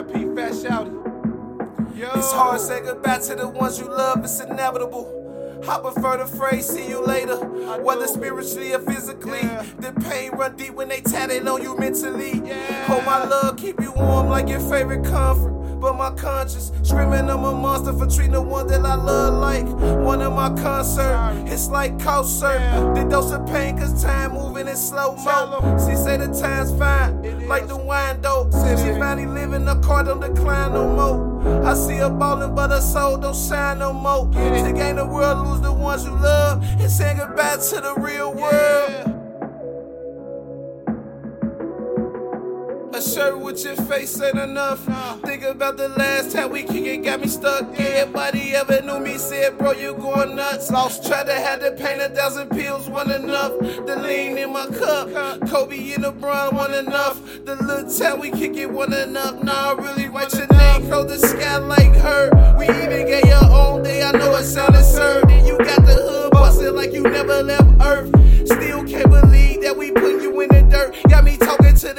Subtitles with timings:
[0.00, 0.34] R.I.P.
[0.34, 1.96] Fat Shawty.
[1.96, 2.08] Yo.
[2.14, 5.60] It's hard to say goodbye to the ones you love, it's inevitable.
[5.68, 7.36] I prefer the phrase, see you later.
[7.82, 9.40] Whether spiritually or physically.
[9.42, 9.62] Yeah.
[9.78, 12.40] The pain run deep when they tatted on you mentally.
[12.42, 12.86] Yeah.
[12.86, 15.50] Hold my love, keep you warm like your favorite comfort.
[15.80, 19.66] But my conscience screaming I'm a monster for treating the one that I love like
[20.04, 21.44] one of my concert.
[21.46, 22.58] It's like concert.
[22.58, 22.92] Yeah.
[22.94, 25.78] The dose of pain, cause time moving in slow mo.
[25.86, 28.20] She say the time's fine, like the wine
[28.70, 31.64] It She finally living the car, don't decline no more.
[31.66, 34.26] I see her ballin', but her soul don't shine no more.
[34.32, 38.32] To gain the world, lose the ones you love, and say goodbye to the real
[38.32, 39.09] world.
[43.00, 44.86] A shirt with your face ain't enough.
[44.86, 45.14] Nah.
[45.24, 47.64] Think about the last time we kick it, got me stuck.
[47.80, 50.70] Everybody ever knew me, said, bro, you going nuts.
[50.70, 53.58] Lost, tried to have to paint a thousand pills, one enough.
[53.58, 55.08] The lean in my cup,
[55.48, 57.18] Kobe in the LeBron, one enough.
[57.46, 59.42] The little time we kick it, one enough.
[59.42, 62.54] Nah, I really write your name, close the sky like her.
[62.58, 65.30] We even gave your own day, I know it sounded absurd.
[65.30, 68.10] And you got the hood busted like you never left Earth.
[68.44, 69.29] Still can't believe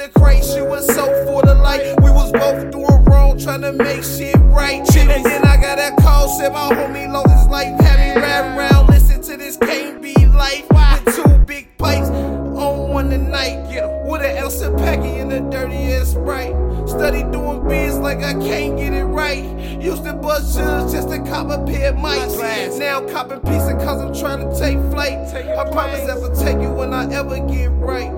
[0.08, 1.94] the you was so for the light.
[2.02, 4.80] We was both doing wrong, trying to make shit right.
[4.96, 7.78] And then I got that call, said my homie lost his life.
[7.80, 10.66] Had me ride around, listen to this can't be life.
[10.70, 13.70] With two big pipes on one tonight.
[13.70, 14.08] Get 'em.
[14.08, 16.54] With an of packy in the dirty ass sprite.
[16.86, 19.44] Study doing biz like I can't get it right.
[19.80, 22.78] Used to bust jugs just to cop a pair of mics.
[22.78, 25.18] Now copping pizza cause I'm trying to take flight.
[25.34, 26.08] I promise.
[26.08, 28.11] I'll take you when I ever get right.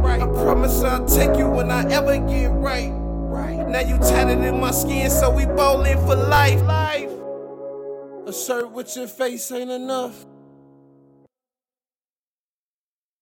[0.94, 1.02] Right.
[1.02, 2.90] I promise I'll take you when I ever get right.
[2.92, 3.68] Right.
[3.68, 6.62] Now you tatted in my skin, so we bowling for life.
[6.62, 7.10] Life.
[8.26, 10.24] A shirt with your face ain't enough.